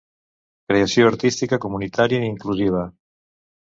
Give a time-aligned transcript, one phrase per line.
[0.73, 2.87] Creació artística comunitària i inclusiva.